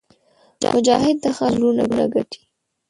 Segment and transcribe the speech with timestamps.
[0.73, 1.83] مجاهد د خلکو زړونه
[2.15, 2.41] ګټي.